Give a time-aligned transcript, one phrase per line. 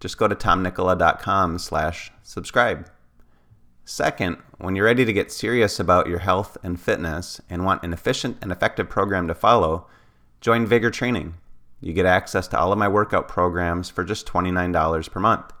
[0.00, 2.88] just go to tomnikkola.com slash subscribe.
[3.84, 7.92] Second, when you're ready to get serious about your health and fitness and want an
[7.92, 9.86] efficient and effective program to follow,
[10.40, 11.34] join Vigor Training.
[11.80, 15.52] You get access to all of my workout programs for just $29 per month.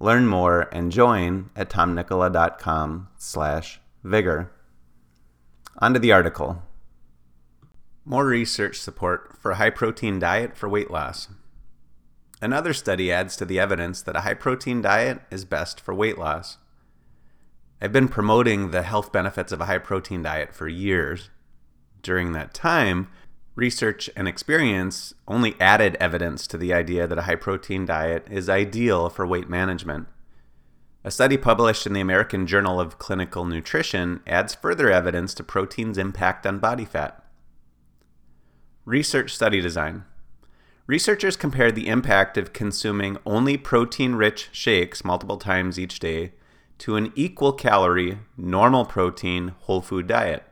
[0.00, 4.52] Learn more and join at tomnikkola.com slash vigor.
[5.78, 6.62] On to the article.
[8.04, 11.28] More research support for a high protein diet for weight loss.
[12.40, 16.18] Another study adds to the evidence that a high protein diet is best for weight
[16.18, 16.58] loss.
[17.80, 21.30] I've been promoting the health benefits of a high protein diet for years.
[22.02, 23.08] During that time,
[23.56, 28.48] research and experience only added evidence to the idea that a high protein diet is
[28.48, 30.06] ideal for weight management.
[31.02, 35.98] A study published in the American Journal of Clinical Nutrition adds further evidence to protein's
[35.98, 37.24] impact on body fat.
[38.84, 40.04] Research study design.
[40.88, 46.32] Researchers compared the impact of consuming only protein rich shakes multiple times each day
[46.78, 50.44] to an equal calorie, normal protein, whole food diet.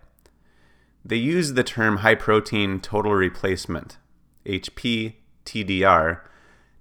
[1.03, 3.97] They used the term high protein total replacement,
[4.45, 6.21] HPTDR,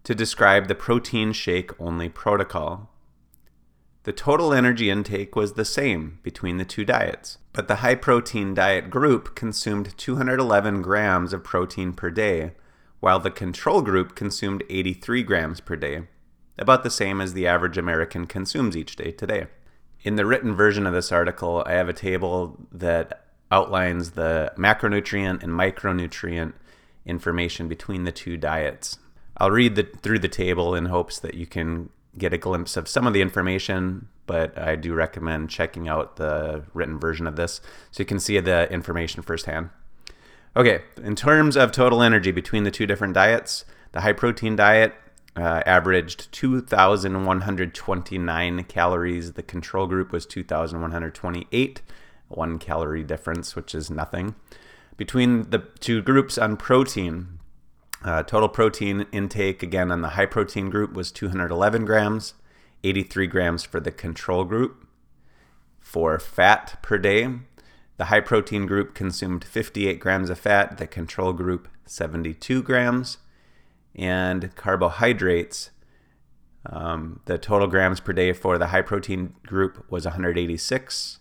[0.03, 2.89] to describe the protein shake only protocol.
[4.03, 8.53] The total energy intake was the same between the two diets, but the high protein
[8.53, 12.51] diet group consumed 211 grams of protein per day
[12.99, 16.07] while the control group consumed 83 grams per day,
[16.57, 19.47] about the same as the average American consumes each day today.
[20.03, 25.43] In the written version of this article, I have a table that outlines the macronutrient
[25.43, 26.53] and micronutrient
[27.05, 28.97] information between the two diets.
[29.37, 32.87] I'll read the, through the table in hopes that you can get a glimpse of
[32.87, 37.59] some of the information, but I do recommend checking out the written version of this
[37.91, 39.69] so you can see the information firsthand.
[40.57, 44.93] Okay, in terms of total energy between the two different diets, the high protein diet
[45.35, 49.33] uh, averaged 2,129 calories.
[49.33, 51.81] The control group was 2,128,
[52.29, 54.35] one calorie difference, which is nothing.
[54.95, 57.39] Between the two groups on protein,
[58.05, 62.33] uh, total protein intake again on the high protein group was 211 grams,
[62.81, 64.87] 83 grams for the control group.
[65.81, 67.27] For fat per day,
[67.97, 73.17] the high protein group consumed 58 grams of fat, the control group 72 grams,
[73.95, 75.71] and carbohydrates.
[76.67, 81.19] Um, the total grams per day for the high protein group was 186.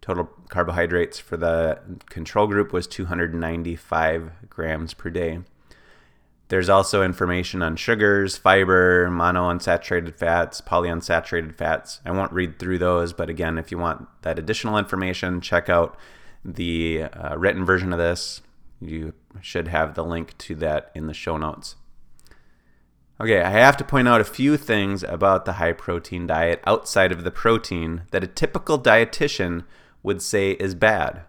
[0.00, 5.40] Total carbohydrates for the control group was 295 grams per day.
[6.52, 12.02] There's also information on sugars, fiber, monounsaturated fats, polyunsaturated fats.
[12.04, 15.96] I won't read through those, but again, if you want that additional information, check out
[16.44, 18.42] the uh, written version of this.
[18.82, 21.76] You should have the link to that in the show notes.
[23.18, 27.12] Okay, I have to point out a few things about the high protein diet outside
[27.12, 29.64] of the protein that a typical dietitian
[30.02, 31.22] would say is bad.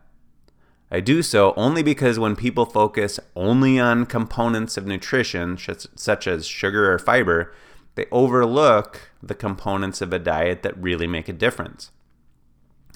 [0.94, 6.46] I do so only because when people focus only on components of nutrition, such as
[6.46, 7.52] sugar or fiber,
[7.96, 11.90] they overlook the components of a diet that really make a difference.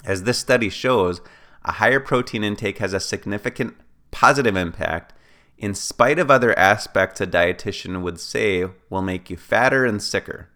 [0.04, 1.20] As this study shows,
[1.64, 3.74] a higher protein intake has a significant
[4.12, 5.12] positive impact
[5.58, 10.48] in spite of other aspects a dietitian would say will make you fatter and sicker.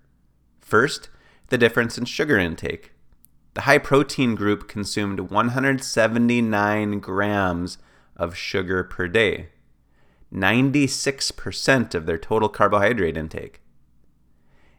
[0.60, 1.08] First,
[1.48, 2.92] the difference in sugar intake.
[3.54, 7.78] The high protein group consumed 179 grams
[8.16, 9.48] of sugar per day,
[10.32, 13.60] 96% of their total carbohydrate intake.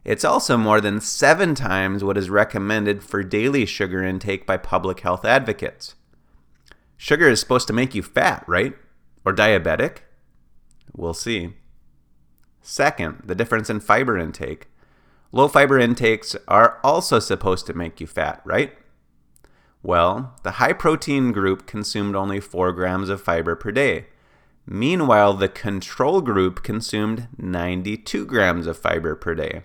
[0.03, 5.00] It's also more than seven times what is recommended for daily sugar intake by public
[5.01, 5.95] health advocates.
[6.98, 8.75] Sugar is supposed to make you fat, right?
[9.24, 10.00] Or diabetic?
[10.95, 11.53] We'll see.
[12.62, 14.68] Second, the difference in fiber intake.
[15.35, 18.77] Low fiber intakes are also supposed to make you fat, right?
[19.81, 24.06] Well, the high protein group consumed only 4 grams of fiber per day.
[24.68, 29.63] Meanwhile, the control group consumed 92 grams of fiber per day.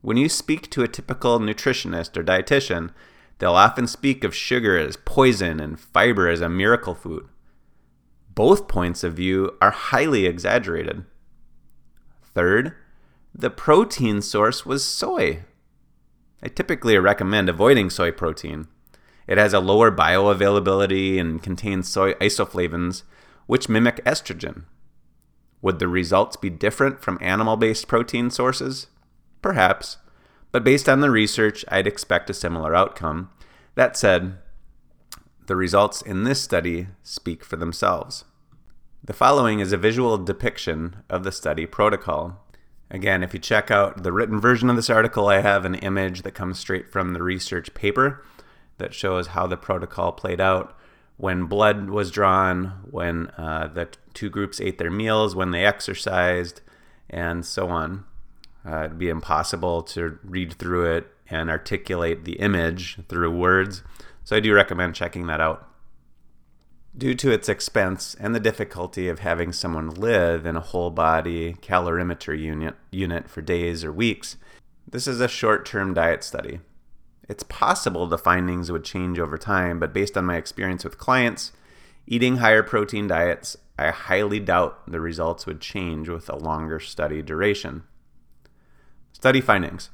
[0.00, 2.94] When you speak to a typical nutritionist or dietitian,
[3.38, 7.28] they'll often speak of sugar as poison and fiber as a miracle food.
[8.34, 11.04] Both points of view are highly exaggerated.
[12.34, 12.74] Third,
[13.34, 15.44] the protein source was soy,
[16.42, 18.68] I typically recommend avoiding soy protein.
[19.26, 23.02] It has a lower bioavailability and contains soy isoflavones,
[23.46, 24.64] which mimic estrogen.
[25.62, 28.86] Would the results be different from animal based protein sources?
[29.42, 29.98] Perhaps,
[30.52, 33.30] but based on the research, I'd expect a similar outcome.
[33.74, 34.38] That said,
[35.46, 38.24] the results in this study speak for themselves.
[39.04, 42.44] The following is a visual depiction of the study protocol.
[42.90, 46.22] Again, if you check out the written version of this article, I have an image
[46.22, 48.24] that comes straight from the research paper
[48.78, 50.76] that shows how the protocol played out
[51.16, 56.62] when blood was drawn, when uh, the two groups ate their meals, when they exercised,
[57.08, 58.04] and so on.
[58.66, 63.82] Uh, it'd be impossible to read through it and articulate the image through words,
[64.24, 65.69] so I do recommend checking that out.
[66.96, 71.54] Due to its expense and the difficulty of having someone live in a whole body
[71.54, 74.36] calorimeter unit, unit for days or weeks,
[74.88, 76.58] this is a short term diet study.
[77.28, 81.52] It's possible the findings would change over time, but based on my experience with clients
[82.06, 87.22] eating higher protein diets, I highly doubt the results would change with a longer study
[87.22, 87.84] duration.
[89.12, 89.90] Study findings.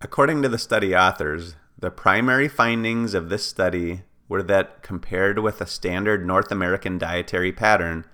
[0.00, 4.02] According to the study authors, the primary findings of this study
[4.34, 8.04] were that compared with a standard North American dietary pattern,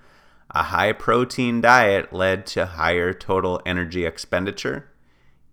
[0.51, 4.87] a high protein diet led to higher total energy expenditure,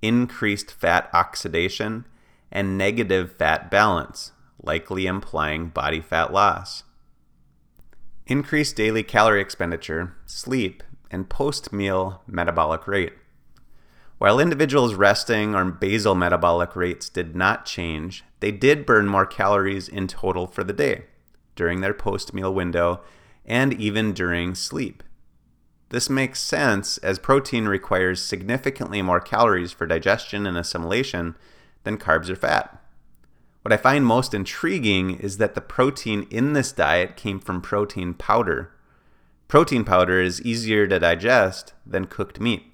[0.02, 2.04] increased fat oxidation,
[2.52, 4.32] and negative fat balance,
[4.62, 6.82] likely implying body fat loss.
[8.26, 13.14] Increased daily calorie expenditure, sleep, and post meal metabolic rate.
[14.18, 19.88] While individuals' resting or basal metabolic rates did not change, they did burn more calories
[19.88, 21.04] in total for the day,
[21.56, 23.00] during their post meal window,
[23.44, 25.02] and even during sleep.
[25.90, 31.34] This makes sense as protein requires significantly more calories for digestion and assimilation
[31.84, 32.82] than carbs or fat.
[33.62, 38.14] What I find most intriguing is that the protein in this diet came from protein
[38.14, 38.70] powder.
[39.46, 42.64] Protein powder is easier to digest than cooked meat.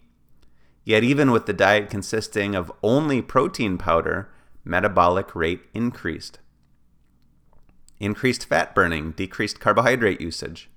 [0.84, 4.28] Yet, even with the diet consisting of only protein powder,
[4.64, 6.38] metabolic rate increased.
[8.00, 10.70] Increased fat burning, decreased carbohydrate usage.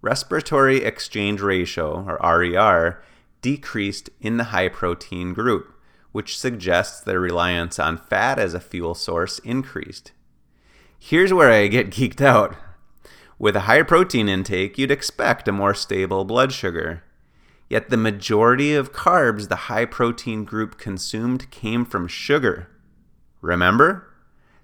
[0.00, 3.02] Respiratory exchange ratio, or RER,
[3.42, 5.74] decreased in the high protein group,
[6.12, 10.12] which suggests their reliance on fat as a fuel source increased.
[10.98, 12.56] Here's where I get geeked out.
[13.38, 17.04] With a higher protein intake, you'd expect a more stable blood sugar.
[17.68, 22.68] Yet the majority of carbs the high protein group consumed came from sugar.
[23.40, 24.08] Remember?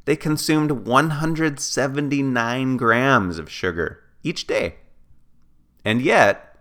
[0.05, 4.76] They consumed 179 grams of sugar each day.
[5.85, 6.56] And yet,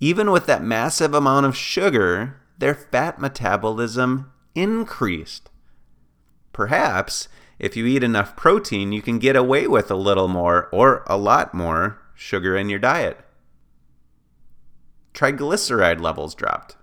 [0.00, 5.50] even with that massive amount of sugar, their fat metabolism increased.
[6.52, 7.28] Perhaps
[7.58, 11.16] if you eat enough protein, you can get away with a little more or a
[11.16, 13.18] lot more sugar in your diet
[15.16, 16.76] triglyceride levels dropped.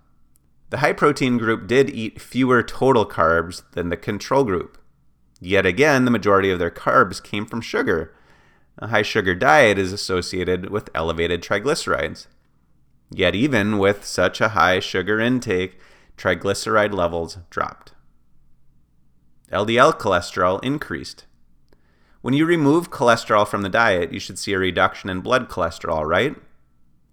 [0.73, 4.79] The high protein group did eat fewer total carbs than the control group.
[5.39, 8.11] Yet again, the majority of their carbs came from sugar.
[8.79, 12.25] A high sugar diet is associated with elevated triglycerides.
[13.11, 15.77] Yet, even with such a high sugar intake,
[16.17, 17.93] triglyceride levels dropped.
[19.51, 21.25] LDL cholesterol increased.
[22.23, 26.03] When you remove cholesterol from the diet, you should see a reduction in blood cholesterol,
[26.03, 26.35] right?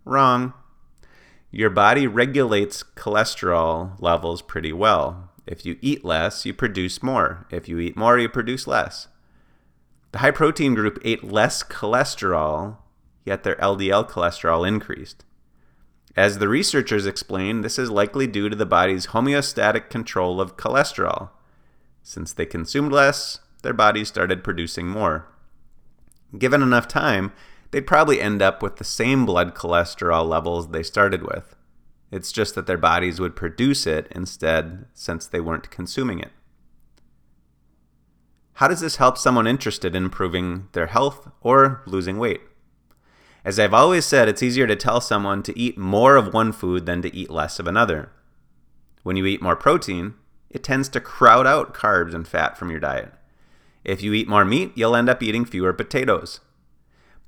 [0.06, 0.54] Wrong
[1.50, 5.30] your body regulates cholesterol levels pretty well.
[5.47, 7.47] If you eat less, you produce more.
[7.50, 9.09] If you eat more, you produce less.
[10.12, 12.76] The high protein group ate less cholesterol,
[13.25, 15.25] yet their LDL cholesterol increased.
[16.16, 21.30] As the researchers explained, this is likely due to the body's homeostatic control of cholesterol.
[22.02, 25.26] Since they consumed less, their bodies started producing more.
[26.37, 27.33] Given enough time,
[27.70, 31.54] they'd probably end up with the same blood cholesterol levels they started with.
[32.10, 36.32] It's just that their bodies would produce it instead since they weren't consuming it.
[38.54, 42.42] How does this help someone interested in improving their health or losing weight?
[43.44, 46.84] As I've always said, it's easier to tell someone to eat more of one food
[46.84, 48.10] than to eat less of another.
[49.02, 50.14] When you eat more protein,
[50.50, 53.14] it tends to crowd out carbs and fat from your diet.
[53.82, 56.40] If you eat more meat, you'll end up eating fewer potatoes.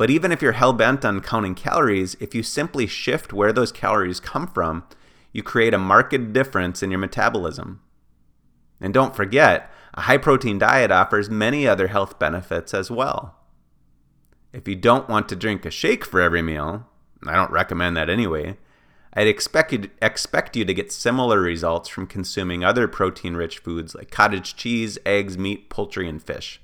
[0.03, 3.71] But even if you're hell bent on counting calories, if you simply shift where those
[3.71, 4.83] calories come from,
[5.31, 7.81] you create a marked difference in your metabolism.
[8.81, 13.37] And don't forget, a high protein diet offers many other health benefits as well.
[14.53, 16.85] If you don't want to drink a shake for every meal,
[17.25, 18.59] I don't recommend that anyway,
[19.15, 23.95] I'd expect you, expect you to get similar results from consuming other protein rich foods
[23.95, 26.61] like cottage cheese, eggs, meat, poultry, and fish.